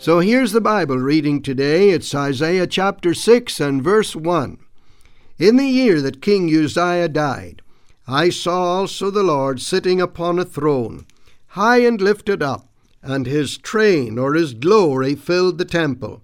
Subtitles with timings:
[0.00, 1.90] So here's the Bible reading today.
[1.90, 4.56] It's Isaiah chapter 6 and verse 1.
[5.40, 7.62] In the year that King Uzziah died,
[8.06, 11.04] I saw also the Lord sitting upon a throne,
[11.48, 12.68] high and lifted up,
[13.02, 16.22] and his train or his glory filled the temple.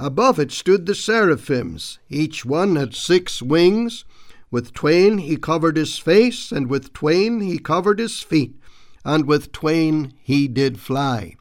[0.00, 4.04] Above it stood the seraphims, each one had six wings.
[4.50, 8.56] With twain he covered his face, and with twain he covered his feet,
[9.04, 11.36] and with twain he did fly.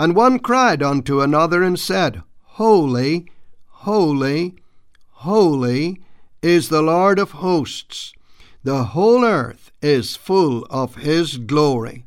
[0.00, 2.22] And one cried unto another and said,
[2.56, 3.26] Holy,
[3.66, 4.56] holy,
[5.10, 6.00] holy
[6.40, 8.14] is the Lord of hosts.
[8.64, 12.06] The whole earth is full of his glory.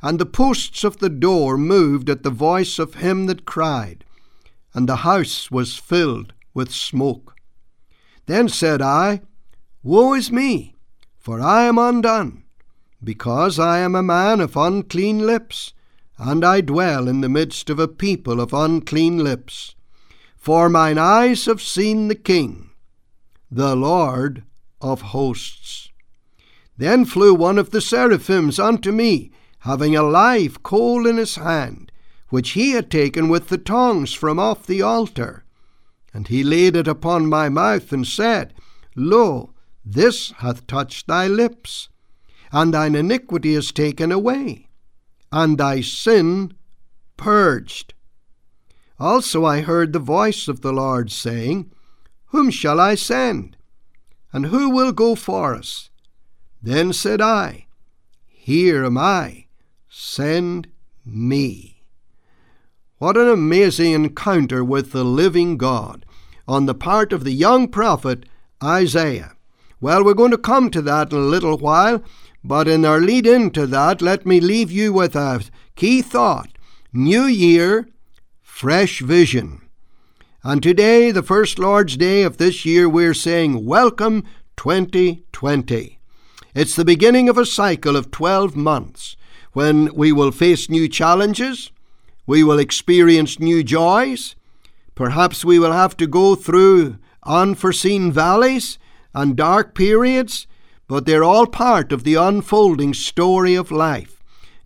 [0.00, 4.04] And the posts of the door moved at the voice of him that cried,
[4.72, 7.34] and the house was filled with smoke.
[8.26, 9.22] Then said I,
[9.82, 10.76] Woe is me,
[11.18, 12.44] for I am undone,
[13.02, 15.72] because I am a man of unclean lips,
[16.18, 19.74] and I dwell in the midst of a people of unclean lips.
[20.36, 22.70] For mine eyes have seen the King,
[23.50, 24.42] the Lord
[24.80, 25.90] of hosts.
[26.76, 31.90] Then flew one of the seraphims unto me, having a live coal in his hand,
[32.28, 35.44] which he had taken with the tongs from off the altar.
[36.14, 38.54] And he laid it upon my mouth, and said,
[38.94, 39.54] Lo,
[39.84, 41.88] this hath touched thy lips,
[42.52, 44.67] and thine iniquity is taken away,
[45.32, 46.52] and thy sin
[47.16, 47.94] purged.
[48.98, 51.70] Also I heard the voice of the Lord saying,
[52.26, 53.56] Whom shall I send?
[54.32, 55.90] And who will go for us?
[56.62, 57.66] Then said I,
[58.26, 59.46] Here am I,
[59.88, 60.68] send
[61.04, 61.82] me.
[62.98, 66.04] What an amazing encounter with the living God
[66.48, 68.26] on the part of the young prophet
[68.62, 69.32] Isaiah.
[69.80, 72.02] Well, we're going to come to that in a little while,
[72.44, 75.42] but in our lead into that, let me leave you with a
[75.76, 76.50] key thought
[76.92, 77.88] New Year,
[78.42, 79.62] fresh vision.
[80.42, 84.24] And today, the first Lord's Day of this year, we're saying, Welcome
[84.56, 85.98] 2020.
[86.54, 89.16] It's the beginning of a cycle of 12 months
[89.52, 91.70] when we will face new challenges,
[92.26, 94.36] we will experience new joys,
[94.94, 98.78] perhaps we will have to go through unforeseen valleys
[99.14, 100.46] and dark periods,
[100.88, 104.22] but they're all part of the unfolding story of life.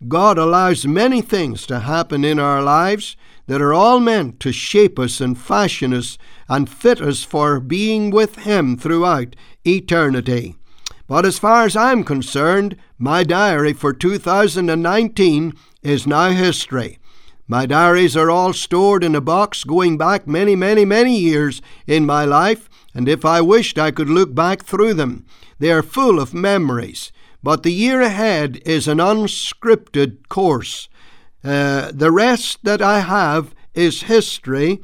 [0.09, 3.17] God allows many things to happen in our lives
[3.47, 6.17] that are all meant to shape us and fashion us
[6.49, 10.57] and fit us for being with Him throughout eternity.
[11.07, 15.53] But as far as I'm concerned, my diary for 2019
[15.83, 16.99] is now history.
[17.49, 22.07] My diaries are all stored in a box going back many, many, many years in
[22.07, 25.27] my life, and if I wished I could look back through them.
[25.63, 27.13] They are full of memories.
[27.41, 30.89] But the year ahead is an unscripted course.
[31.45, 34.81] Uh, the rest that I have is history.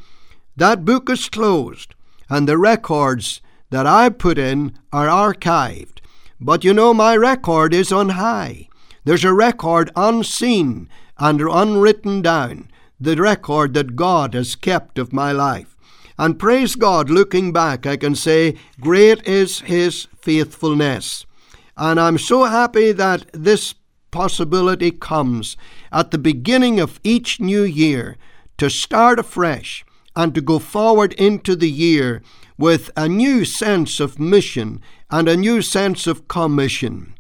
[0.54, 1.96] That book is closed,
[2.30, 3.40] and the records
[3.70, 5.98] that I put in are archived.
[6.40, 8.68] But you know, my record is on high.
[9.02, 15.32] There's a record unseen and unwritten down, the record that God has kept of my
[15.32, 15.76] life.
[16.18, 21.24] And praise God, looking back, I can say, Great is His faithfulness.
[21.76, 23.74] And I'm so happy that this
[24.10, 25.56] possibility comes
[25.92, 28.16] at the beginning of each new year
[28.56, 29.84] to start afresh
[30.16, 32.22] and to go forward into the year
[32.58, 34.80] with a new sense of mission
[35.10, 37.14] and a new sense of commission.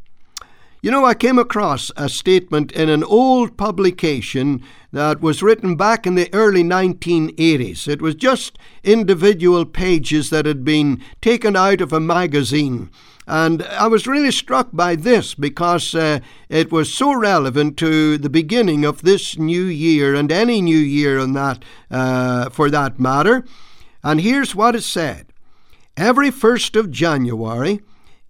[0.80, 4.62] You know, I came across a statement in an old publication
[4.92, 7.88] that was written back in the early 1980s.
[7.88, 12.90] It was just individual pages that had been taken out of a magazine.
[13.26, 18.30] And I was really struck by this because uh, it was so relevant to the
[18.30, 23.44] beginning of this new year and any new year on that, uh, for that matter.
[24.04, 25.26] And here's what it said
[25.96, 27.80] Every 1st of January,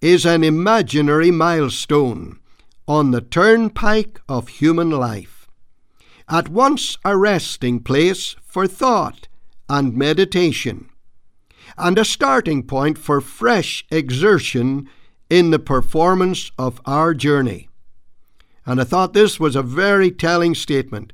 [0.01, 2.39] is an imaginary milestone
[2.87, 5.49] on the turnpike of human life,
[6.29, 9.29] at once a resting place for thought
[9.69, 10.89] and meditation,
[11.77, 14.89] and a starting point for fresh exertion
[15.29, 17.69] in the performance of our journey.
[18.65, 21.13] And I thought this was a very telling statement.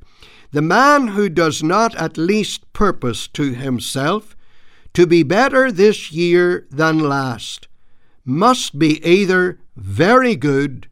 [0.53, 4.37] The man who does not at least purpose to himself
[4.93, 7.67] to be better this year than last
[8.25, 10.88] must be either very good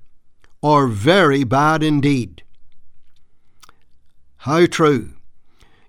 [0.61, 2.43] or very bad indeed.
[4.39, 5.15] How true.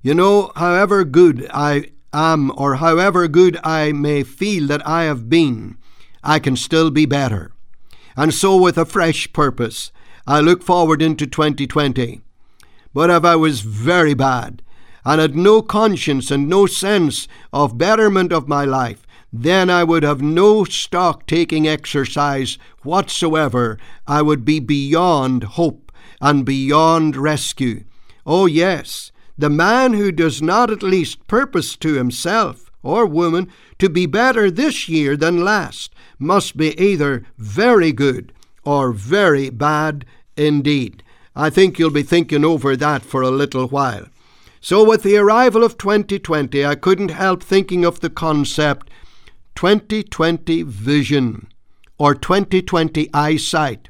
[0.01, 5.29] You know, however good I am, or however good I may feel that I have
[5.29, 5.77] been,
[6.23, 7.51] I can still be better.
[8.15, 9.91] And so, with a fresh purpose,
[10.27, 12.21] I look forward into 2020.
[12.93, 14.61] But if I was very bad,
[15.05, 20.03] and had no conscience and no sense of betterment of my life, then I would
[20.03, 23.79] have no stock taking exercise whatsoever.
[24.05, 25.91] I would be beyond hope
[26.21, 27.83] and beyond rescue.
[28.27, 33.49] Oh, yes, the man who does not at least purpose to himself or woman
[33.79, 38.31] to be better this year than last must be either very good
[38.63, 40.05] or very bad
[40.37, 41.01] indeed.
[41.35, 44.05] I think you'll be thinking over that for a little while.
[44.61, 48.89] So, with the arrival of 2020, I couldn't help thinking of the concept
[49.55, 51.47] 2020 vision
[51.97, 53.89] or 2020 eyesight.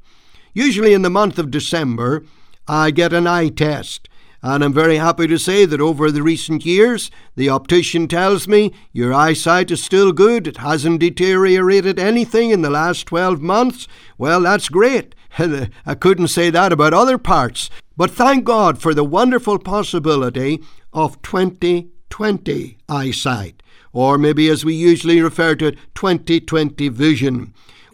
[0.53, 2.23] Usually in the month of December,
[2.67, 4.07] I get an eye test.
[4.45, 8.73] And I'm very happy to say that over the recent years, the optician tells me
[8.91, 10.47] your eyesight is still good.
[10.47, 13.87] It hasn't deteriorated anything in the last 12 months.
[14.17, 15.15] Well, that's great.
[15.39, 17.69] I couldn't say that about other parts.
[17.95, 20.61] But thank God for the wonderful possibility
[20.91, 23.62] of 2020 eyesight,
[23.93, 27.53] or maybe as we usually refer to it, 2020 vision.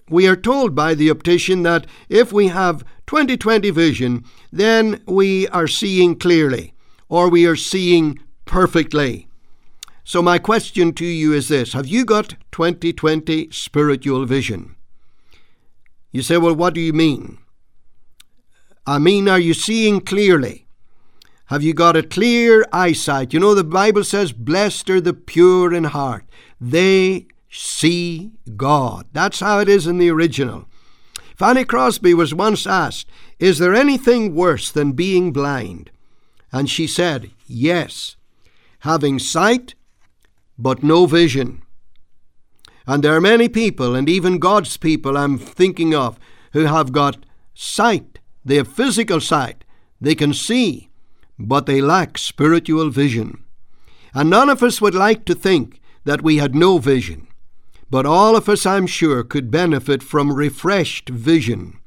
[0.10, 5.68] We are told by the optician that if we have 2020 vision, then we are
[5.68, 6.74] seeing clearly,
[7.10, 9.28] or we are seeing perfectly.
[10.04, 14.76] So, my question to you is this Have you got 2020 spiritual vision?
[16.12, 17.38] You say, Well, what do you mean?
[18.88, 20.66] I mean, are you seeing clearly?
[21.50, 23.34] Have you got a clear eyesight?
[23.34, 26.26] You know, the Bible says, Blessed are the pure in heart.
[26.62, 29.08] They see God.
[29.14, 30.66] That's how it is in the original.
[31.36, 33.10] Fanny Crosby was once asked,
[33.40, 35.90] Is there anything worse than being blind?
[36.52, 38.16] And she said, Yes,
[38.82, 39.74] having sight
[40.60, 41.64] but no vision.
[42.86, 46.20] And there are many people, and even God's people I'm thinking of,
[46.54, 47.26] who have got
[47.56, 48.20] sight.
[48.46, 49.64] They have physical sight.
[50.00, 50.89] They can see,
[51.40, 53.44] but they lack spiritual vision.
[54.14, 57.28] And none of us would like to think that we had no vision.
[57.90, 61.80] But all of us, I'm sure, could benefit from refreshed vision,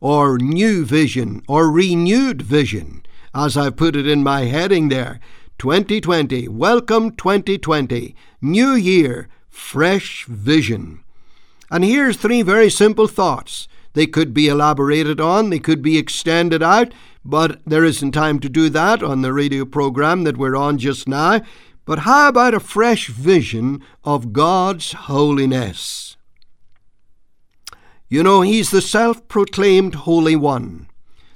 [0.00, 3.02] or new vision, or renewed vision,
[3.34, 5.18] as I put it in my heading there.
[5.58, 11.02] 2020, welcome 2020, new year, fresh vision.
[11.70, 13.66] And here's three very simple thoughts.
[13.94, 16.92] They could be elaborated on, they could be extended out,
[17.24, 21.08] but there isn't time to do that on the radio program that we're on just
[21.08, 21.40] now.
[21.84, 26.16] But how about a fresh vision of God's holiness?
[28.08, 30.88] You know, He's the self proclaimed Holy One,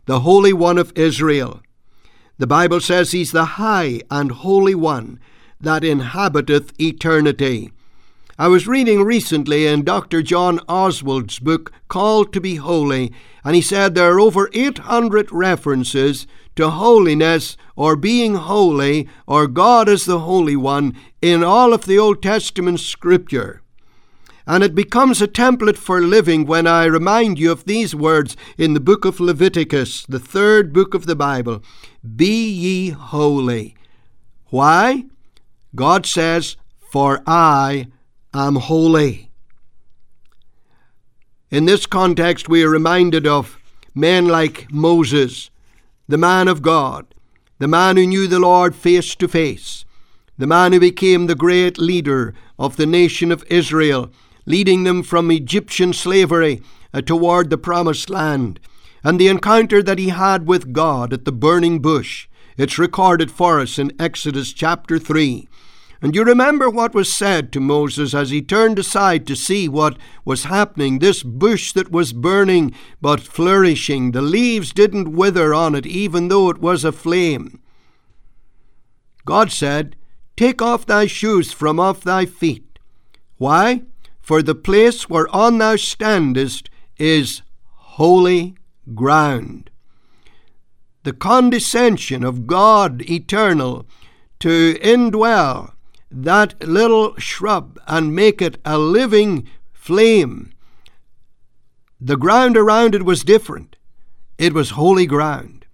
[0.06, 1.60] the Holy One of Israel.
[2.38, 5.20] The Bible says He's the High and Holy One
[5.60, 7.72] that inhabiteth eternity.
[8.38, 10.22] I was reading recently in Dr.
[10.22, 13.12] John Oswalt's book, Called to be Holy,
[13.44, 16.26] and he said there are over 800 references
[16.56, 21.98] to holiness or being holy or God as the Holy One in all of the
[21.98, 23.60] Old Testament scripture.
[24.46, 28.72] And it becomes a template for living when I remind you of these words in
[28.72, 31.62] the book of Leviticus, the third book of the Bible
[32.16, 33.76] Be ye holy.
[34.46, 35.04] Why?
[35.74, 36.56] God says,
[36.90, 37.88] For I
[38.34, 39.30] am holy.
[41.50, 43.58] In this context, we are reminded of
[43.94, 45.50] men like Moses,
[46.08, 47.14] the man of God,
[47.58, 49.84] the man who knew the Lord face to face,
[50.38, 54.10] the man who became the great leader of the nation of Israel,
[54.46, 56.62] leading them from Egyptian slavery
[57.04, 58.58] toward the promised land,
[59.04, 62.28] and the encounter that he had with God at the burning bush.
[62.56, 65.48] It's recorded for us in Exodus chapter 3.
[66.02, 69.96] And you remember what was said to Moses as he turned aside to see what
[70.24, 70.98] was happening.
[70.98, 76.50] This bush that was burning but flourishing, the leaves didn't wither on it, even though
[76.50, 77.60] it was aflame.
[79.24, 79.94] God said,
[80.36, 82.80] Take off thy shoes from off thy feet.
[83.36, 83.82] Why?
[84.20, 86.68] For the place whereon thou standest
[86.98, 87.42] is
[87.74, 88.56] holy
[88.92, 89.70] ground.
[91.04, 93.86] The condescension of God eternal
[94.40, 95.74] to indwell
[96.12, 100.52] that little shrub and make it a living flame.
[102.00, 103.76] The ground around it was different.
[104.38, 105.66] It was holy ground.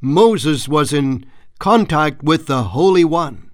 [0.00, 1.26] Moses was in
[1.58, 3.50] contact with the Holy One.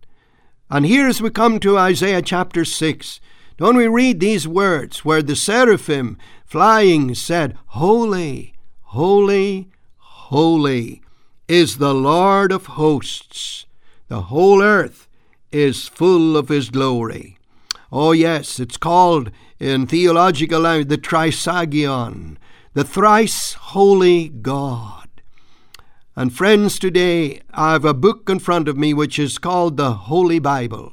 [0.71, 3.21] And here, as we come to Isaiah chapter 6,
[3.57, 11.03] don't we read these words where the seraphim flying said, Holy, holy, holy
[11.49, 13.67] is the Lord of hosts.
[14.09, 15.08] The whole earth
[15.53, 17.39] is full of His glory.
[17.91, 22.37] Oh, yes, it's called in theological language the Trisagion,
[22.75, 25.09] the thrice holy God.
[26.15, 29.93] And friends, today I have a book in front of me which is called the
[29.93, 30.93] Holy Bible.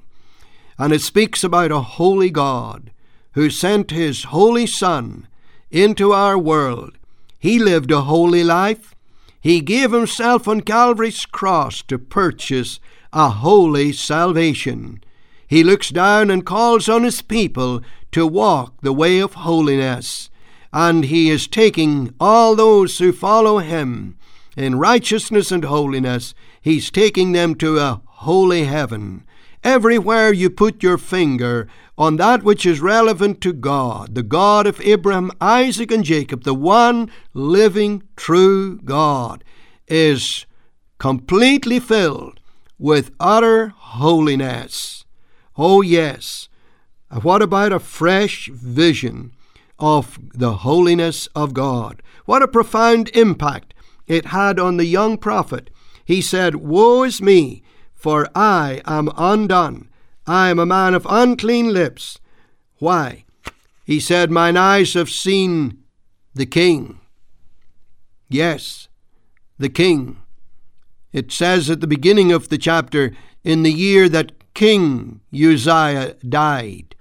[0.78, 2.92] And it speaks about a holy God
[3.34, 5.28] who sent his holy Son
[5.72, 6.98] into our world.
[7.40, 8.96] He lived a holy life.
[9.42, 12.80] He gave himself on Calvary's cross to purchase
[13.16, 15.02] a holy salvation.
[15.48, 17.82] He looks down and calls on his people
[18.12, 20.30] to walk the way of holiness.
[20.74, 24.18] And he is taking all those who follow him
[24.58, 29.26] in righteousness and holiness, he's taking them to a holy heaven.
[29.64, 31.68] Everywhere you put your finger
[31.98, 36.54] on that which is relevant to God, the God of Abraham, Isaac, and Jacob, the
[36.54, 39.44] one living, true God,
[39.88, 40.46] is
[41.00, 42.40] completely filled
[42.77, 45.05] with utter holiness.
[45.58, 46.50] Oh, yes.
[47.10, 49.34] Uh, what about a fresh vision
[49.79, 52.01] of the holiness of God?
[52.25, 53.74] What a profound impact
[54.08, 55.70] it had on the young prophet.
[56.03, 57.63] He said, Woe is me,
[57.94, 59.89] for I am undone.
[60.27, 62.20] I am a man of unclean lips.
[62.77, 63.25] Why?
[63.86, 65.84] He said, Mine eyes have seen
[66.34, 67.00] the King.
[68.27, 68.89] Yes,
[69.58, 70.17] the King.
[71.16, 76.94] It says at the beginning of the chapter, in the year that King Uzziah died.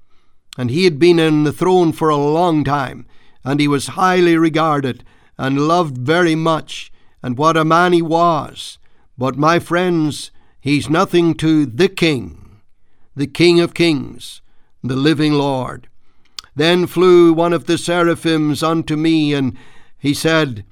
[0.57, 3.07] And he had been on the throne for a long time,
[3.43, 5.03] and he was highly regarded
[5.37, 6.93] and loved very much
[7.25, 8.79] and what a man he was.
[9.19, 10.31] But, my friends,
[10.61, 12.61] he's nothing to the King,
[13.17, 14.43] the King of kings,
[14.85, 15.89] the living Lord.
[16.55, 19.57] Then flew one of the seraphims unto me, and
[19.99, 20.65] he said,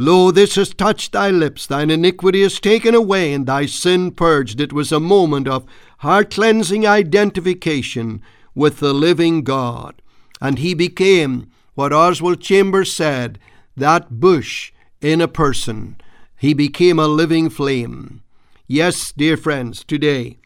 [0.00, 4.60] Lo, this has touched thy lips, thine iniquity is taken away, and thy sin purged.
[4.60, 5.66] It was a moment of
[5.98, 8.22] heart cleansing identification
[8.54, 10.00] with the living God.
[10.40, 13.40] And he became, what Oswald Chambers said,
[13.76, 15.96] that bush in a person.
[16.36, 18.22] He became a living flame.
[18.68, 20.38] Yes, dear friends, today,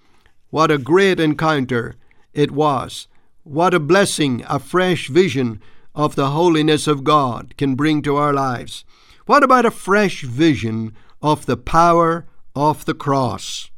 [0.49, 1.97] what a great encounter
[2.33, 3.07] it was.
[3.43, 5.61] What a blessing a fresh vision
[5.95, 8.85] of the holiness of God can bring to our lives.
[9.27, 12.27] What about a fresh vision of the power
[12.57, 13.71] of the cross?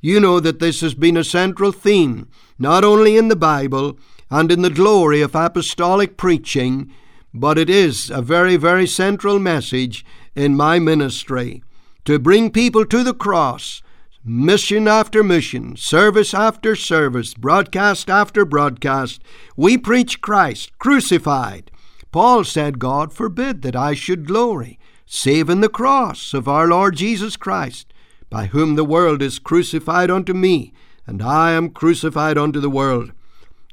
[0.00, 2.28] You know that this has been a central theme,
[2.58, 3.98] not only in the Bible
[4.30, 6.92] and in the glory of apostolic preaching,
[7.32, 11.62] but it is a very, very central message in my ministry
[12.04, 13.82] to bring people to the cross,
[14.24, 19.22] mission after mission, service after service, broadcast after broadcast.
[19.56, 21.70] We preach Christ crucified.
[22.10, 24.78] Paul said, God forbid that I should glory,
[25.08, 27.92] save in the cross of our Lord Jesus Christ,
[28.28, 30.74] by whom the world is crucified unto me,
[31.06, 33.12] and I am crucified unto the world.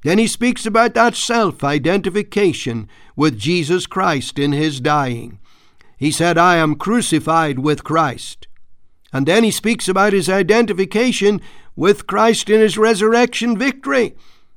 [0.04, 5.40] Then he speaks about that self identification with Jesus Christ in his dying.
[5.98, 8.48] He said, I am crucified with Christ.
[9.12, 11.42] And then he speaks about his identification
[11.76, 14.16] with Christ in his resurrection victory.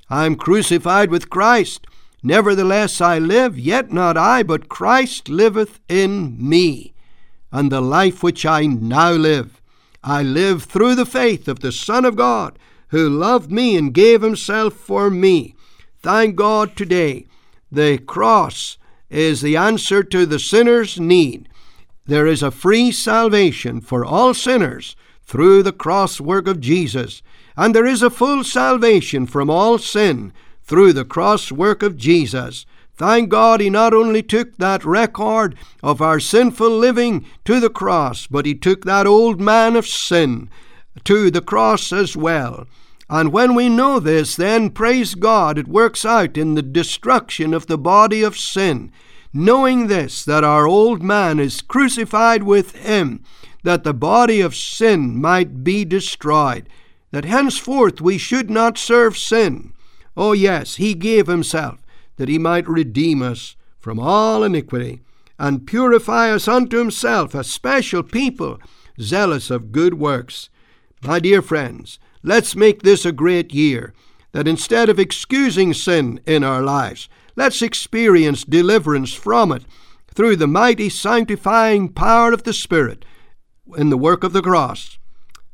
[0.09, 1.87] I am crucified with Christ.
[2.29, 6.93] Nevertheless I live, yet not I, but Christ liveth in me.
[7.51, 9.63] And the life which I now live,
[10.05, 12.59] I live through the faith of the Son of God
[12.89, 15.55] who loved me and gave himself for me.
[16.03, 17.25] Thank God today
[17.73, 18.77] the cross
[19.09, 21.49] is the answer to the sinner's need.
[22.05, 27.23] There is a free salvation for all sinners through the cross work of Jesus,
[27.57, 30.35] and there is a full salvation from all sin
[30.69, 32.67] through the cross work of Jesus.
[32.95, 38.27] Thank God he not only took that record of our sinful living to the cross,
[38.27, 40.51] but he took that old man of sin
[41.05, 42.67] to the cross as well.
[43.09, 47.67] And when we know this, then praise God, it works out in the destruction of
[47.67, 48.93] the body of sin.
[49.33, 53.23] Knowing this, that our old man is crucified with him,
[53.63, 56.69] that the body of sin might be destroyed,
[57.11, 59.73] that henceforth we should not serve sin.
[60.19, 61.81] Oh, yes, he gave himself
[62.17, 65.01] that he might redeem us from all iniquity
[65.39, 68.59] and purify us unto himself, a special people,
[69.01, 70.51] zealous of good works.
[71.03, 73.95] My dear friends, Let's make this a great year,
[74.33, 79.65] that instead of excusing sin in our lives, let's experience deliverance from it
[80.15, 83.05] through the mighty sanctifying power of the Spirit
[83.77, 84.99] in the work of the cross.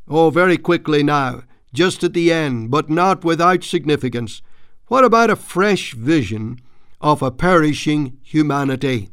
[0.08, 1.42] Oh, very quickly now,
[1.72, 4.40] just at the end, but not without significance,
[4.86, 6.60] what about a fresh vision
[7.00, 9.08] of a perishing humanity?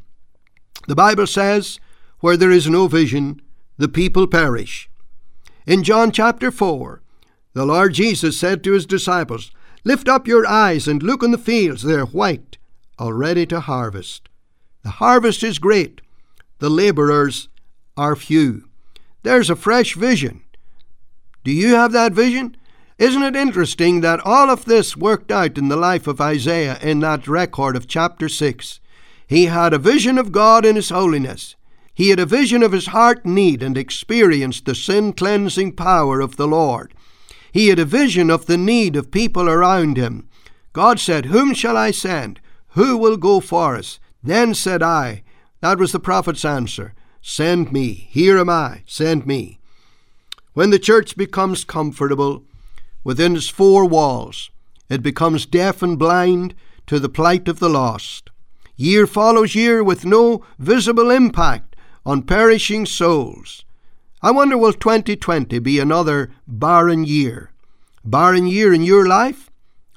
[0.87, 1.79] The Bible says,
[2.19, 3.41] Where there is no vision,
[3.77, 4.89] the people perish.
[5.65, 7.01] In John chapter 4,
[7.53, 9.51] the Lord Jesus said to his disciples,
[9.83, 12.57] Lift up your eyes and look on the fields, they are white,
[12.99, 14.29] already to harvest.
[14.83, 16.01] The harvest is great,
[16.59, 17.49] the labourers
[17.97, 18.69] are few.
[19.23, 20.41] There's a fresh vision.
[21.43, 22.55] Do you have that vision?
[23.01, 26.99] Isn't it interesting that all of this worked out in the life of Isaiah in
[26.99, 28.79] that record of chapter 6?
[29.25, 31.55] He had a vision of God in His holiness.
[31.95, 36.35] He had a vision of his heart need and experienced the sin cleansing power of
[36.35, 36.93] the Lord.
[37.51, 40.29] He had a vision of the need of people around him.
[40.71, 42.39] God said, Whom shall I send?
[42.73, 43.99] Who will go for us?
[44.21, 45.23] Then said I,
[45.61, 48.07] That was the prophet's answer, Send me.
[48.11, 48.83] Here am I.
[48.85, 49.59] Send me.
[50.53, 52.43] When the church becomes comfortable
[53.03, 54.51] within its four walls,
[54.89, 56.53] it becomes deaf and blind
[56.87, 58.29] to the plight of the lost.
[58.75, 63.63] Year follows year with no visible impact on perishing souls.
[64.21, 67.51] I wonder will 2020 be another barren year?
[68.03, 69.49] Barren year in your life?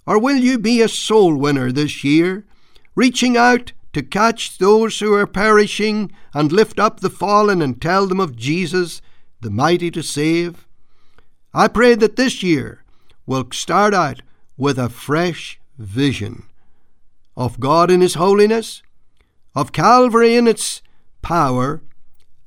[0.07, 2.45] Or will you be a soul winner this year,
[2.95, 8.07] reaching out to catch those who are perishing and lift up the fallen and tell
[8.07, 9.01] them of Jesus,
[9.41, 10.67] the mighty to save?
[11.55, 12.84] I pray that this year
[13.27, 14.23] will start out
[14.57, 16.45] with a fresh vision
[17.37, 18.83] of God in His holiness,
[19.55, 20.83] of Calvary in its
[21.23, 21.83] power,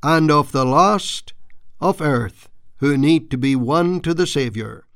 [0.04, 1.34] and of the lost
[1.82, 4.87] of earth who need to be won to the Saviour.